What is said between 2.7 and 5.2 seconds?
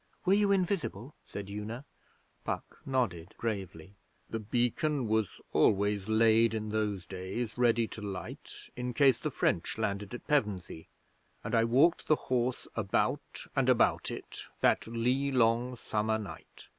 nodded, gravely. 'The Beacon